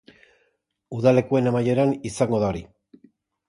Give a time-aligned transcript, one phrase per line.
[1.01, 2.67] Udalekuen amaieran izango da hori.